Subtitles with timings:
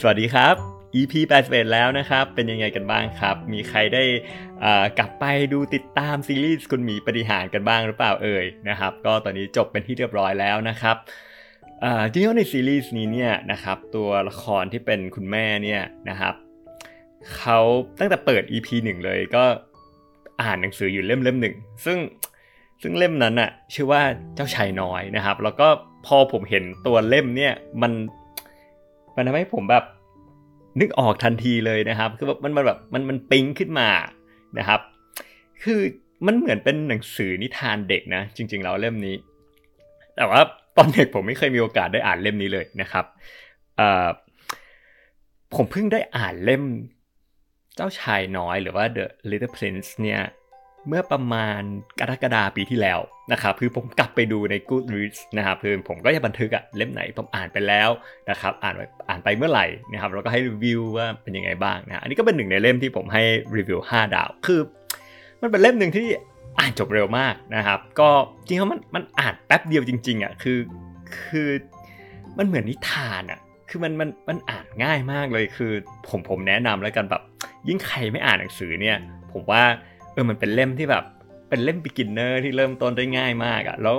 [0.00, 0.54] สวัสดีครับ
[1.00, 1.14] EP
[1.46, 4.02] 81แล้วนะครับ เป็นยังไงกันบ้างครับ มีใครได้
[4.98, 10.96] กลับไปดูติดตามซีรีส์คุณหมีปฏิหารกันบ้างหรือเปล่าเอ่ยนะครับ ก็ตอนนี้จบเป็นที่เรียบร้อยแล้วนะครับ
[12.10, 16.34] จริงๆในซีรีส์นี้เนี่ยนะครับตัวละครที่เป็นคุณแม่เนี่ยนะครับ
[17.36, 17.58] เขา
[17.98, 19.44] ตั้งแต่เปิด EP หนึ่งเลยก็
[20.42, 21.98] อ่านหนังสืออยู่เล่มเล่มหนึ่งซึ่ง
[22.82, 24.02] ซึ่งเล่มนั้นอะชื่อว่า
[24.34, 25.68] เจ้าชายน้อยนะครับ แล้วก็
[26.06, 27.52] พอผมเห็นตัวเล่มเนี่ย
[27.82, 27.92] มัน
[29.16, 29.84] มันทำให้ผมแบบ
[30.80, 33.88] นึกออกทันทีเลยนะครับ คือแบบมันมันแบบมันมันปิ๊งขึ้นมา
[34.58, 34.80] นะครับ
[35.62, 35.80] คือ
[36.26, 39.16] มันเหมือนเป็นหนังสือนิทานเด็กนะ จริง ๆ แล้วเล่มนี้
[40.16, 40.40] แต่ว่า
[40.76, 43.04] ตอนเด็กผมไม่เคยมีโอกาสได้อ่านเล่มนี้เลยนะครับ
[45.54, 46.62] ผมเพิ่งได้อ่านเล่ม
[47.76, 50.20] เจ้าชายน้อยหรือว่า The Little Prince เนี่ย
[50.88, 51.62] เมื่อประมาณ
[52.00, 53.00] กรกฎาปีที่แล้ว
[53.32, 57.88] นะครับคือผมกลับไปดูใน Goodreads นะครับคือผมก็จะบันทึกอะเล่มไหนผมอ่านไปแล้ว
[58.30, 63.22] นะครับอ่านไปอ่านไปเมื่อไหร่นะครับแล้วก็ให้รีวิวว่าเป็นยังไงบ้างนะอันนี้ก็เป็นหนึ่งในเล่มที่ผมให้
[63.56, 64.60] รีวิว 5 ดาว คือ
[65.42, 66.06] มันเป็นเล่มหนึ่งที่
[66.60, 68.08] อ่านจบเร็วมากนะครับ ก็
[68.46, 70.58] จริงๆมันมันอ่านแป๊บเดียวจริงๆอะคือ
[71.22, 71.48] คือ
[72.38, 75.72] มันเหมือนนิทานอะคือมันมันมันอ่านง่ายมากเลยคือ
[76.08, 77.22] ผมผมแนะนำแล้วกันแบบ
[77.68, 78.96] ยิ่งใครไม่อ่านหนังสือเนี่ย
[79.32, 79.62] ผมว่า
[80.16, 81.04] เออมันเป็นเล่มที่แบบ
[81.48, 83.96] เป็นเล่ม beginner ที่เริ่มต้นได้ง่ายมากอะแล้ว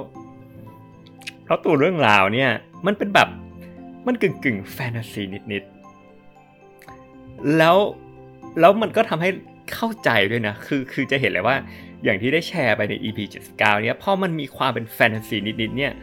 [1.43, 2.49] เพราะตัวเรื่องราวเนี่ย
[2.85, 3.29] มันเป็นแบบ
[4.07, 7.77] มันกึ่งกึ่งแฟนตาซีนิดๆแล้ว
[8.59, 9.29] แล้วมันก็ทำให้
[9.73, 11.55] เข้าใจด้วยนะ คือคือจะเห็นเลยว่า
[12.03, 15.93] อย่างที่ได้แชร์ไปใน EP 79เนี่ยพอมันมีความเป็นแฟนตาซีนิดๆเนี่ย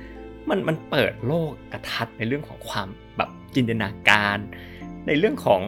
[0.49, 4.39] มันมันเปิดโลกทัศน์ในเรื่องของความแบบจินตนาการ
[5.07, 5.61] ในเรื่องของ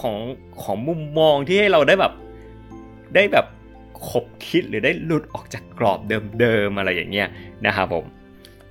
[0.00, 0.16] ของ
[0.62, 2.12] ของมุมมองที่ให้เราได้แบบ
[3.14, 3.46] ได้แบบ
[4.08, 6.00] คบคิดหรือได้หลุดออกจากกรอบ
[6.40, 7.28] เดิมๆอะไรอย่างเงี้ย
[7.66, 8.04] นะครับผม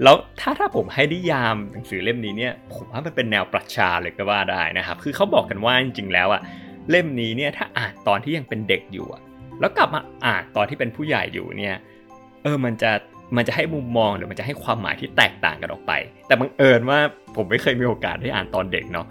[0.03, 6.41] แล้วถ้าถ้าผมให้นิยามหนังสือเล่มนี้เนี่ยผมว่ามันเป็นแนวปรัชญาเลยก็ว่าได้นะครับ คือเขาบอกกันว่าจริงๆแล้วอะ
[6.89, 9.21] เล่มนี้เนี่ยถ้าอ่านตอนที่ยังเป็นเด็กอยู่อะ
[9.59, 11.75] แล้วกลับมาอ่านตอนที่เป็นผู้ใหญ่อยู่เนี่ย
[12.43, 12.91] เออมันจะ
[13.35, 15.91] มันจะให้มุมมองหรือมันจะให้ความหมายที่แตกต่างกันออกไป
[16.27, 16.99] แต่บังเอิญว่า
[17.35, 19.07] ผมไม่เคยมีโอกาสได้อ่านตอนเด็กเนาะ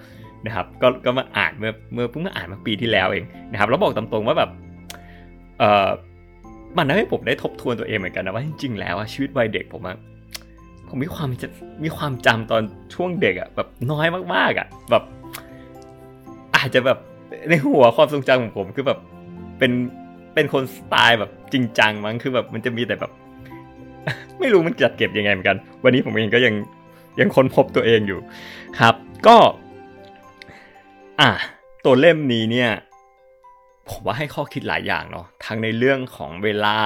[0.46, 4.50] นะครับก็ก็มาอ่านเมื่อเมื่อเพิ่งมาอ่านมาปีที่แล้วเองนะครับแล้วบอกตามตรงว่าแบบ
[5.58, 5.90] เออ
[6.76, 9.96] มันทำให้ผมได้ทบทวนตัวเองเหมือนกันนะว่าจริงๆแล้วชีวิตวัยเด็กผมอะ
[10.88, 11.48] ผมมีความจะ
[11.84, 12.62] มีความจำตอน
[12.94, 15.02] ช่วงเด็กอะแบบน้อยมากๆอะแบบ
[16.56, 16.98] อาจจะแบบ
[17.48, 18.98] ในหัวความทรงจำของผมคือแบบ
[19.58, 19.72] เป็น
[20.34, 23.12] เป็นคนสไตล์แบบจริงจังมั้งคือแบบมันจะมีแต่แบบ
[24.40, 26.54] ไม่รู้มันจัดเก็บยังไงเหมือนกัน วันนี้ผมเองก็ยัง
[27.20, 28.20] ยังค้นพบตัวเองอยู่
[28.80, 28.94] ครับ
[29.26, 29.36] ก็
[31.20, 31.30] อะ
[31.84, 32.70] ตัวเล่มนี้เนี่ย
[33.90, 36.78] ผมว่าให้ข้อคิดหลายอย่างเนาะทั้งในเรื่องของเวลา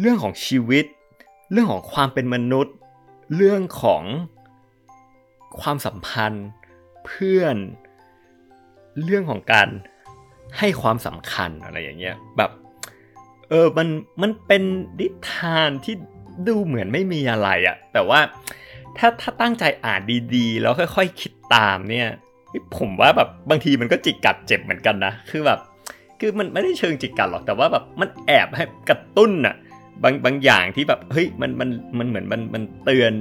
[0.00, 0.84] เรื่องของชีวิต
[1.52, 2.74] เรื่องของความเป็นมนุษย์
[3.36, 4.02] เรื่องของ
[5.60, 6.46] ความสัมพันธ์
[7.06, 7.56] เพื่อน
[9.04, 9.68] เรื่องของการ
[10.58, 12.50] ให้ความสำคัญอะไรอย่างเงี้ยแบบ
[13.48, 13.88] เออมัน
[14.22, 14.62] มันเป็น
[15.00, 15.94] นิทานที่
[16.48, 18.20] ดูเหมือนไม่มีอะไรอะแต่ว่า
[18.98, 20.00] ถ้าถ้าตั้งใจอ่าน
[20.34, 22.08] ดีๆ แล้วค่อยๆคคิดตามเนี่ย
[22.78, 25.60] ผมว่าแบบบางทีมันก็จิกกัดเจ็บเหมือนกันนะ คือแบบ
[26.24, 29.54] คือมันไม่ได้เชิงจิกกัดหรอกแต่ว่าแบบมันแอบให้กระตุ้นอะ
[30.02, 31.68] บางบางอย่างที่แบบเฮ้ยมันมัน
[31.98, 33.12] มันเหมือนมันมันเตือน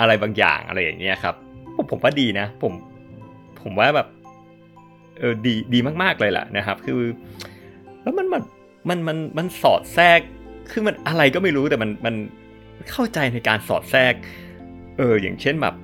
[0.00, 1.34] อะไรบางอย่างอะไรอย่างเงี้ยครับ
[1.74, 2.72] ผมผมว่าดีนะ ผม
[3.62, 4.08] ผมว่าแบบ
[5.18, 7.00] เออดีดีมากๆเลยแหละนะครับ คือ
[8.02, 8.42] แล้วมันมัน
[8.88, 10.20] มันมันมันสอดแทรก
[10.70, 12.14] คือมันอะไรก็ไม่รู้แต่มันมัน
[12.90, 14.14] เข้าใจในการสอดแทรก
[14.98, 15.74] เอออย่างเช่นแบบ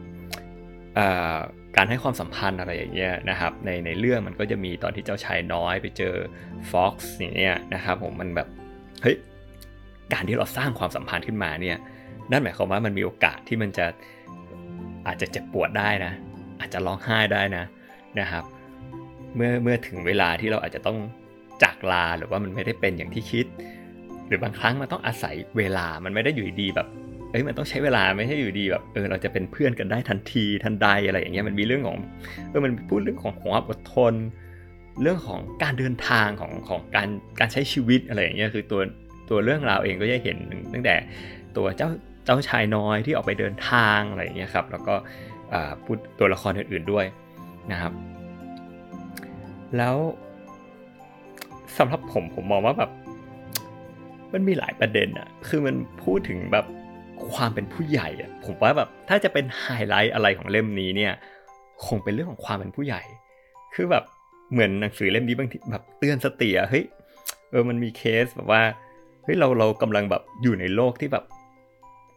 [0.99, 1.38] อ่า
[1.76, 6.15] การให้ความสัมพันธ์อะไรอย่างเงี้ยนะครับในในเรื่องมันก็จะมีตอนที่เจ้าชายน้อยไปเจอ
[6.71, 8.49] ฟ็อกซ์อย่างเงี้ยนะครับผมมันแบบ
[9.03, 9.17] เฮ้ย
[10.12, 11.79] การที่เราสร้างความสัมพันธ์ขึ้นมาเนี่ย
[12.31, 13.87] นั่นหมายความว่ามันมีโอกาสที่มันจะ
[15.06, 16.12] อาจจะเจ็บปวดได้นะ
[16.61, 17.65] อาจจะร้องไห้ได้นะ
[18.21, 18.44] นะครับ
[19.37, 20.99] เมื่อเมื่อถึงเวลาที่เราอาจจะต้อง
[21.62, 23.47] จากลาหรือว่ามันไม่ได้เป็นอย่างที่คิด
[24.26, 26.88] หรือบางครั้งมันต้องอาศัยเวลามันไม่ได้อยู่ดีแบบ
[27.34, 31.98] เอ้ยมันต้องใช้เวลาไม่ใช่อยู่ดีแบบเออเราจะเป็นเพื่อนกันได้ทันทีทันใดอะไรอย่างเงี้ยมันมีเรื่องของ
[32.48, 34.14] เออมันพูดเรื่องของความอดทน
[35.02, 37.08] เรื่องของการเดินทางของของการ
[37.40, 38.81] การใช้ชีวิตอะไรอย่างเงี้ยคือตัว
[39.31, 40.36] ตัวเรื่องราวเองก็จะเห็น
[40.72, 40.94] ตั้งแต่
[41.56, 41.88] ตัวเจ้า
[42.25, 44.94] เจ้าชายน้อยที่ออกไปเดินทางอะไรอย่างเงี้ยครับแล้วก็
[45.84, 47.06] พูดตัวละครอื่นๆด้วย
[47.72, 47.92] นะครับ
[49.76, 49.96] แล้ว
[51.78, 52.90] สำหรับผมผมมองว่าแบบ
[54.32, 56.66] มันมีหลายประเด็นอะคือมันพูดถึงแบบ
[57.32, 61.12] ความเป็นผู้ใหญ่อะผมว่าแบบถ้าจะเป็นไฮไลท์อะไรของเล่มนี้เนี่ย
[61.87, 63.03] คงเป็นเรื่องของความเป็นผู้ใหญ่
[63.75, 64.05] คือแบบ
[64.53, 66.85] เหมือนหนังสือเล่มนี้บางทีแบบเตือนสติอะเฮ้ย
[67.50, 68.62] เออมันมีเคสแบบว่า
[69.25, 71.25] เฮ้ยเราเรากำลังแบบอยู่ในโลกที่แบบ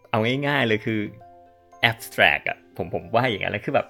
[0.09, 0.99] เอาง่ายๆเลยคือ
[1.89, 3.87] abstract อะผมผมว่าอย่างนั้นเลยคือแบบ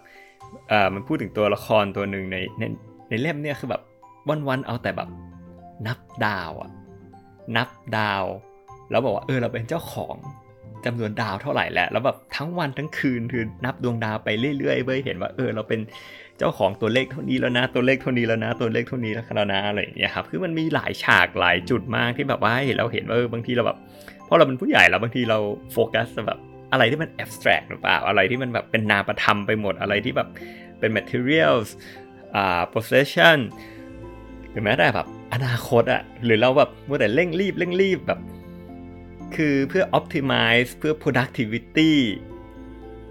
[0.69, 2.64] เอ่อมันพูดถึงตัวละครตัวหนึ่งในใน
[3.10, 3.81] ในเล่มเนี่ยคือแบบ
[4.48, 5.10] วันๆเอาแต่แบบ
[5.88, 6.69] นับดาวอะ
[7.56, 8.24] นับดาว
[8.92, 10.16] แล้วบอกว่าเออเราเป็นเจ้าของ
[10.85, 15.79] จำนวนดาวเท่าไหร่แหละแล้วแบบทั้งวันทั้งคืนคือนับดวงดาวไปเรื่อยๆเว้ยเห็นว่าเออเราเป็น
[16.38, 23.77] เจ้าของตัวเลขเท่านี้แล้วนะ ตัวเลขเท่านี้แล้วนะ ตัวเลขเท่านี้แล้วนะอะไรอย่างเงี้ยครับคือมันมีหลายฉากหลายจุดมากที่แบบว่าเห็นเราเห็นว่าเออบางทีเราแบบ
[24.27, 25.39] พอเราเป็นผู้ใหญ่แล้วบางทีเรา
[25.74, 26.39] โฟกัสแบบ
[26.71, 30.30] อะไรที่มันแอบสแตรกหรือเปล่า อะไรที่มันแบบเป็นนามธรรมไปหมดอะไรที่แบบ
[30.80, 31.68] เป็น materials
[32.35, 33.38] อ่า possession
[34.51, 38.19] หรือแม้แต่แบบอนาคตอะหรือเราแบบมัวแต่เร่งรีบเร่งรีบแบบ
[39.35, 41.94] คือเพื่อ optimize เพื่อ productivity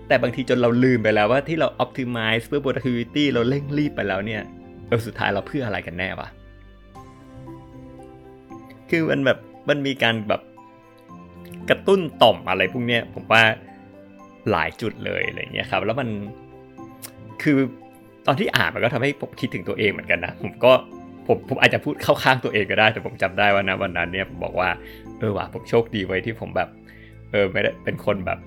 [0.09, 4.43] แต่บางทีจนเราลืมไปแล้วว่าที่เรา optimize เพื่อ productivity เราเร่งรีบไปแล้วเนี่ย
[4.89, 6.29] เออสุดท้ายเราเพื่ออะไรกันแน่วะ
[8.91, 10.43] คือมันแบบมันมีการแบบ
[11.71, 13.43] กระตุ้นต่อมอะไรพวกเนี้ยผมว่า
[14.51, 16.09] หลายจุดเลยอะไรเงี้ยครับ แล้วมัน
[17.43, 17.59] คือ
[18.27, 20.73] ตอนที่อ่านมันก็ทำให้ผมคิดถึงตัวเองเหมือนกันนะ ผมก็
[21.27, 24.69] ผมผมอาจจะพูดเข้าข้างตัวเองก็ได้ แต่ผมจำได้ว่านะวันนั้นเนี่ยผมบอกว่า
[25.19, 26.69] เออว่ะผมโชคดีไว้ที่ผมแบบ
[27.31, 28.39] เออไม่ได้เป็นคนแบบ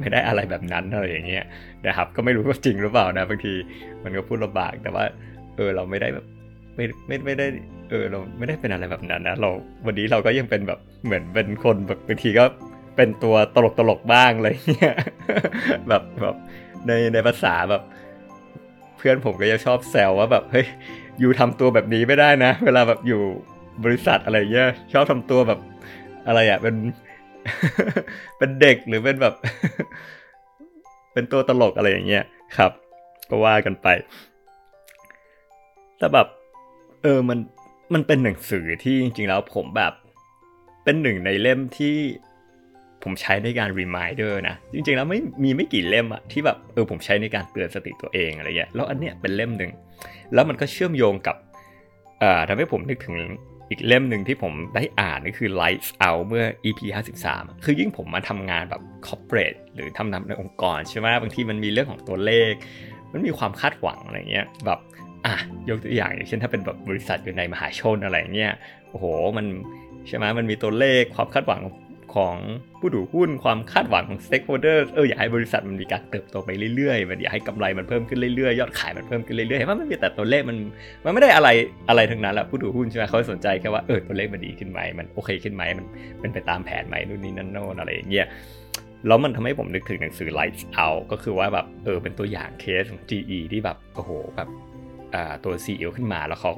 [0.00, 1.44] ไม่ได้อะไรแบบนั้นอะไรอย่างเงี้ย
[1.86, 3.54] นะครับ ก็ไม่รู้ว่าจริงหรือเปล่านะบางที
[4.04, 5.04] มันก็พูดลำบากแต่ว่า
[5.56, 6.26] เออเราไม่ได้แบบ
[6.76, 7.46] ไม่ไม่ไม่ได้
[7.90, 9.50] เออเราไม่ได้เป็นอะไรแบบนั้นนะเรา
[9.86, 12.44] วันนี้เราก็ยังเป็นแบบเหมือนเป็นคนแบบบางทีก็
[12.96, 14.96] เป็นตัวตลกตลกบ้างอะไรเงี้ย
[15.88, 16.36] แบบแบบ
[16.86, 17.82] ในในภาษาแบบ
[18.96, 20.66] เพื่อนผมก็จะชอบแซวว่าแบบเฮ้ย
[21.20, 23.20] อยู่ทำตัวแบบนี้ไม่ได้นะ เวลาแบบอยู่
[23.84, 25.60] บริษัทอะไรเงี้ยชอบทำตัวแบบ
[26.26, 26.76] อะไรอะเป็น
[28.38, 29.34] เป็นเด็กหรือเป็นแบบ
[31.12, 32.24] เป็นตัวตลกอะไรอย่างเงี้ย
[32.56, 32.72] ครับ
[33.30, 33.88] ก็ว่ากันไป
[35.98, 36.26] แต่แบบ
[37.02, 37.38] เออมัน
[37.94, 39.92] มันเป็นหนังสือที่จริงๆแล้วผมแบบ
[40.84, 41.96] เป็นหนึ่งในเล่มที่
[43.04, 49.72] ผมใช้ในการ reminder นะ จริงๆแล้วไม่มีไม่กี่เล่มอะที่แบบเออผมใช้ในการเตือนสติตัวเองอะไรเงี้ยแล้วอันเนี้ยเป็นเล่มหนึ่ง
[50.34, 51.36] แล้วมันก็เชื่อมโยงกับ
[52.20, 53.16] เอ่อทำให้ผมนึกถึง
[53.70, 56.80] อีกเล่มหนึ่งที่ผมได้อ่านก็คือ Lights Out เมื่อ EP
[57.26, 62.52] 53 คือยิ่งผมมาทำงานแบบ corporate หรือทำงานในองค์กรใช่ไหมบางทีมันมีเรื่องของตัวเลข
[63.12, 64.78] มันมีความคาดหวังอะไรเงี้ยแบบ
[65.26, 65.34] อะ
[65.68, 68.52] ยกตัวอย่างอย่างเช่นถ้าเป็นแบบบริษัทอยู่ในมหาชนอะไรเงี้ย
[68.90, 69.04] โอ้โห
[69.36, 69.46] มัน
[70.08, 71.62] ใช่ไหมมันมีตัวเลขความคาดหวัง
[72.16, 72.36] ของ
[72.80, 80.56] ผู้ถือหุ้นความคาดหวังของ stakeholder เอออยากให้บริษัทมันมีการเติบโตไปเรื่อยๆ มันอยากให้กำไรมันเพิ่มขึ้นเรื่อยๆ ยอดขายมันเพิ่มขึ้นเรื่อยๆเห็นว่ามันมีแต่ตัวเลขมัน
[81.04, 81.48] มันไม่ได้อะไร
[81.88, 85.86] อะไรทั้งนั้นแหละผู้ถือหุ้นใช่ไหมเขาสนใจแค่ว่าเออตัวเลขมันดีขึ้นไหมมันโอเคขึ้นไหมมัน
[86.20, 88.26] เป็นไปตามแผนไหมนู่นนี่นั่นโน่นอะไรอย่างเงี้ย
[89.06, 94.48] แล้วมันทำให้ผมนึกถึงหนังสือ Lights Out ก็คือว่าแบบเออเป็นตัวอย่างเคสของ GE ที่แบบโอ้โหแบบ
[95.44, 96.52] ตัว CEO ขึ้นมาแล้วเขา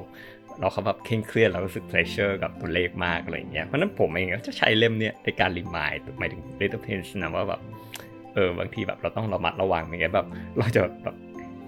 [0.59, 7.61] เราเขาแบบเคร่งเครียดเรารู้สึก pressure กับตัวเลขมากอะไรเงี้ยเพราะนั้นผมเองก็จะใช้เล่มเนี้ยในการ remindหมายถึง Little Prince นะว่าแบบ
[8.33, 10.27] เออบางทีแบบเราต้องระมัดระวังอย่างเงี้ยแบบ
[10.57, 11.15] เราจะแบบ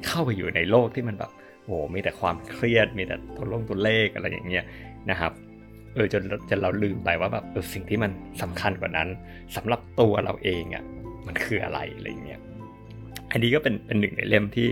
[0.06, 1.32] เข้าไปอยู่ในโลกที่มันแบบ
[1.66, 4.66] โอ้มีแต่ความเครียดมีแต่ตัวลงตัวเลขอะไรอย่างเงี้ย
[5.10, 5.32] นะครับ
[5.94, 8.12] เออจนจนเราลืมไปว่าแบบเออสิ่งที่มัน
[8.42, 9.08] สำคัญกว่านั้น
[9.56, 10.84] สำหรับตัวเราเองอะ่ะ
[11.28, 12.40] มันคืออะไรอะไรเงี้ย
[13.32, 14.70] อันนี้ก็เป็นเป็นหนึ่งในเล่มที่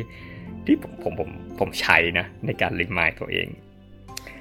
[0.66, 3.48] ที่ผมผมผมผมใช้นะในการรีมายตัวเอง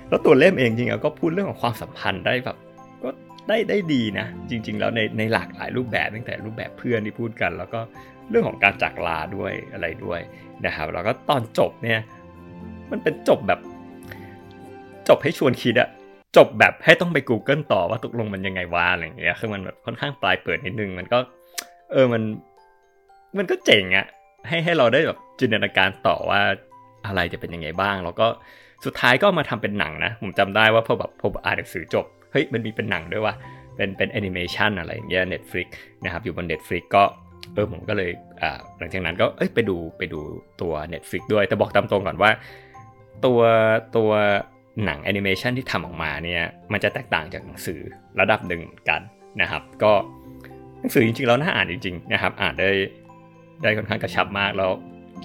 [0.09, 2.57] แล้วตัวเล่มเองจริงๆก็พูดเรื่องของความสัมพันธ์ได้แบบ
[3.03, 3.11] ก็
[3.49, 7.81] ได้ได้ดีนะ จริง ๆ แล้วในในหลากหลายรูปแบบตั้งแต่รูปแบบเพื่อนที่พูดกัน แล้วก็
[8.31, 10.21] เรื่องของการจากลาด้วยอะไรด้วย
[10.67, 12.00] นะครับแล้วก็ตอนจบเนี่ย
[12.91, 13.61] มันเป็นจบแบบ
[15.09, 15.88] จบให้ชวนคิดอะ
[16.37, 21.19] จบแบบให้ต้องไป Google ต่อว่าตกลงมันยังไงวะอะไรอย่างเงี้ยคือมันแบบค่อนข้างปลายเปิดนิดนึง มันก็
[21.93, 22.23] เออมัน
[23.38, 24.07] มันก็เจ๋งอะ
[24.49, 26.41] ให้ให้เราได้แบบจินตนาการต่อว่า
[27.07, 28.27] อะไรจะเป็นยังไงบ้าง แล้วก็
[28.85, 33.35] สุดท้ายก็มาทำเป็นหนังนะ ผมจำได้ว่าพอแบบพออ่านหนังสือจบ เฮ้ย มันมีเป็นหนังด้วยว่า
[33.77, 35.67] เป็นเป็นแอนิเมชันอะไรอย่างเงี้ย Netflix
[36.05, 37.03] นะครับ อยู่บน Netflix ก็
[37.55, 38.11] เออผมก็เลย
[38.43, 40.21] อ่าหลังจากนั้นก็เอ้ยไปดูไปดู
[40.61, 42.31] ตัว Netflix ด้วย แต่บอกตามตรงก่อนว่า
[43.25, 43.41] ตัว
[43.97, 44.11] ตัว
[44.85, 46.43] หนังแอนิเมชันที่ทำออกมาเนี่ย
[46.73, 47.81] มันจะแตกต่างจากหนังสือ
[48.21, 49.01] ระดับหนึ่งกัน
[49.41, 49.93] นะครับ ก็
[50.81, 52.71] หนังสือจริงๆแล้วน่าอ่านจริงๆนะครับ อ่านได้
[53.63, 54.71] ได้ค่อนข้างกระชับมากแล้ว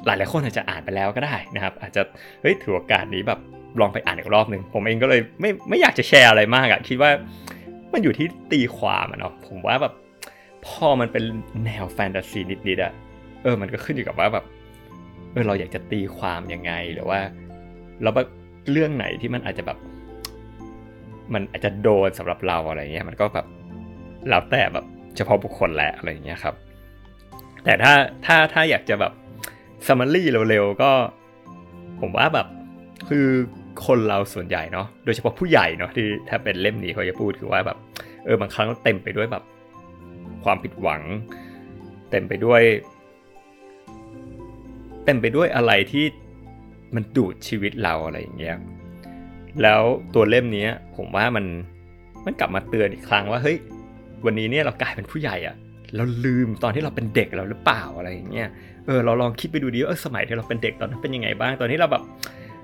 [0.05, 2.01] หลายหลายคนอาจจะอ่านไปแล้วก็ได้นะครับ อาจจะ
[2.41, 3.39] เฮ้ยถือโอกาสนี้แบบ
[3.79, 7.11] ลองไปอ่านอีกรอบหนึ่งผมเองก็เลยไม่ไม่อยากจะแชร์อะไรมากอะคิดว่า
[7.93, 9.93] มันอยู่ที่ตีความอะเนาะผมว่าแบบ
[10.65, 11.23] พอมันเป็น
[11.65, 12.93] แนวแฟนตาซีนิดๆอะ
[13.43, 14.45] เออมันก็ขึ้นอยู่กับว่าแบบ
[15.31, 17.19] เออเราอยากจะตีความยังไงหรือว่า
[18.03, 18.13] แล้ว
[18.71, 19.77] เรื่องไหนที่มันอาจจะแบบ
[21.33, 23.47] มันอาจจะโดนสำหรับเราอะไรเงี้ยมันก็แบบ
[24.29, 24.85] แล้วแต่แบบ
[25.15, 26.55] เฉพาะบุคคลแหละอะไรเงี้ยครับ
[27.63, 27.93] แต่ถ้า
[28.25, 29.13] ถ้าถ้าอยากจะแบบ
[29.87, 30.91] ซัมมารีเร็วๆก็
[32.01, 32.47] ผมว่าแบบ
[33.09, 33.27] คือ
[33.85, 37.77] คนเราส่วนใหญ่เนาะโดยเฉพาะผู้ใหญ่เนาะที่ถ้าเป็นเล่มนี้เขาจะพูดคือว่าแบบ
[38.25, 39.43] เออบางครั้งเต็มไปด้วยแบบ
[40.43, 41.01] ความผิดหวัง
[42.11, 42.61] เต็มไปด้วย
[45.05, 46.05] เต็มไปด้วยอะไรที่
[46.95, 48.57] มันดูดชีวิตเราอะไรอย่างเงี้ย
[49.61, 49.81] แล้ว
[50.13, 51.45] ตัวเล่มนี้ผมว่ามัน
[52.25, 53.57] มันกลับมาเตือนอีกครั้งว่าเฮ้ย
[54.25, 55.55] วันนี้เนี่ยเรากลายเป็นผู้ใหญ่อะ
[55.95, 58.49] เราลืมตอนที่เราเป็นเด็กเราหรือเปล่าอะไรอย่างเงี้ย
[58.85, 62.03] เออเราลองคิดไปดูดิว่าสมัยที่เราเป็นเด็กตอนนั้นเป็นยังไงบ้างตอนที่เราแบบ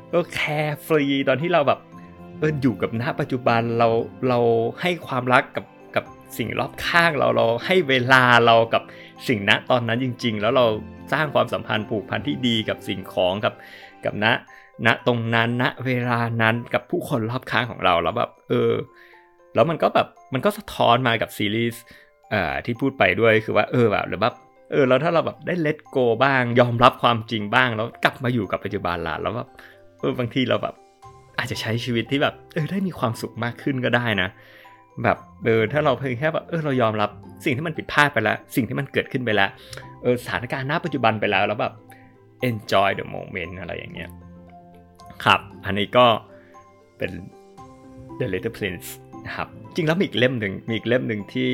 [0.10, 1.80] เออแคร์ฟรีตอนที่เราแบบ
[2.40, 3.88] เอออยู่กับหน้าปัจจุบันเรา
[4.30, 4.40] เรา
[4.82, 6.06] ให้ความรักกับกับ
[6.38, 8.84] สิ่งรอบข้างเราเราให้เวลาเรากับ
[9.28, 10.66] สิ่งณตอนนั้นจริง ๆ แล้วเรา
[11.14, 13.54] สร้างความสัมพันธ์ผูกพันที่ดีกับสิ่งของกับ
[14.06, 14.26] กับณ
[14.86, 18.72] ณตรงนั้นณเวลานั้นกับผู้คนรอบข้างของเราแล้วแบบเออ
[19.56, 21.84] แล้วมันก็แบบมันก็สะท้อนมากับซีรีส์
[22.34, 24.36] อ่าที่พูดไปด้วยคือว่าเออแบบหรือแบบ
[24.72, 29.50] เออแล้วถ้าเราแบบได้เลทโกบ้าง ยอมรับความจริงบ้างแล้วกลับมาอยู่กับปัจจุบันละแล้วแบบ
[30.00, 30.76] เออบางทีเราแบบ
[31.38, 34.30] อาจจะใช้ชีวิตที่แบบเออได้มีความสุขมากขึ้นก็ได้นะ
[35.04, 37.10] แบบเออถ้าเราเพียงแค่แบบเออเรายอมรับ
[37.46, 39.50] สิ่งที่มันผิดพลาดไปแล้ว สิ่งที่มันเกิดขึ้นไปแล้ว
[40.04, 41.74] เออสถานการณ์ณปัจจุบันไปแล้วแล้วแบบ
[42.50, 44.10] enjoy the moment อะไรอย่างเงี้ย
[45.24, 46.06] ครับ อันนี้ก็
[46.98, 47.12] เป็น
[48.20, 48.88] The Little Prince
[49.26, 51.48] นะครับ จริงแล้วมีอีกเล่มหนึ่งมีอีกเล่มหนึ่งที่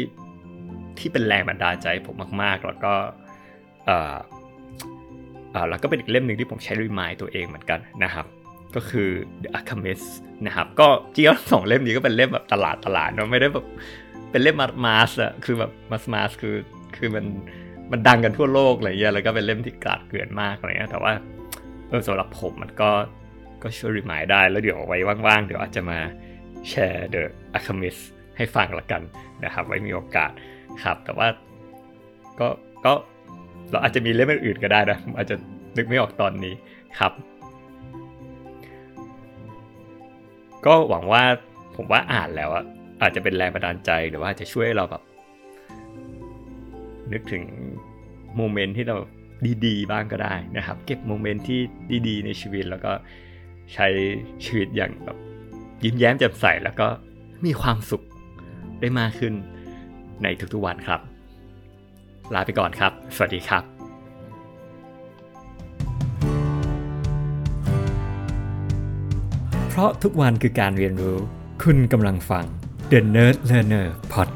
[0.99, 2.93] ที่เป็นแรงบันดาลใจผมมาก ๆ แล้วก็
[5.69, 8.25] แล้วก็เป็นอีกเล่มหนึ่งที่ผมใช้รีมายตัวเองเหมือนกันนะครับ
[8.75, 9.09] ก็คือ
[9.43, 10.07] The Alchemist
[10.45, 13.65] นะครับก็จริงๆสองเล่มนี้ก็เป็นเล่มแบบตลาดตลาดเนาะไม่ได้แบบ
[14.31, 16.55] เป็นเล่มมามาสอะคือแบบมาสมาสคือ
[16.97, 17.25] คือมัน
[17.91, 21.13] มันดังกันทั่วโลกอะไรเงี้ยแล้วก็เป็นเล่มที่กลาดเกลื่อนมากอะไรเงี้ยแต่ว่า
[21.89, 22.89] เออสำหรับผมมันก็
[23.63, 24.97] ก็ช่วยรีมายได้แล้วเดี๋ยวไว้
[25.27, 25.99] ว่างๆ เดี๋ยวอาจจะมา
[26.69, 27.21] แชร์ The
[27.57, 28.01] Alchemist
[28.37, 29.01] ให้ฟังละกัน
[29.43, 30.31] นะครับไว้มีโอกาส
[30.83, 31.27] ครับแต่ว่า
[32.39, 32.47] ก็
[32.85, 32.93] ก็
[33.71, 35.35] เราอาจจะมีเล่มอื่นก็ได้นะอาจจะ
[35.77, 36.53] นึกไม่ออกตอนนี้
[36.99, 37.11] ครับ
[40.65, 41.23] ก็หวังว่า
[41.75, 42.65] ผมว่าอ่านแล้วอะ
[43.01, 45.03] อาจจะเป็นแรงบันดาลใจหรือว่าจะช่วยเราแบบ
[47.11, 47.43] นึกถึง
[48.35, 48.97] โมเมนต์ที่เรา
[49.65, 51.59] ดีๆ บ้างก็ได้นะครับ เก็บโมเมนต์ที่
[52.07, 52.91] ดีๆ ในชีวิตแล้วก็
[53.73, 53.87] ใช้
[54.45, 55.17] ชีวิตอย่างแบบ
[55.83, 56.87] ยิ้มแย้มแจ่มใสแล้วก็
[57.45, 58.03] มีความสุข
[58.79, 59.33] ได้มากขึ้น
[60.23, 60.99] ในทุกๆวันครับ
[62.33, 63.63] ลาไปก่อนครับ สวัสดีครับ
[69.69, 71.17] เพราะทุกวันคือการเรียนรู้
[71.63, 72.45] คุณกำลังฟัง
[72.91, 74.34] The Nerd Learner Podcast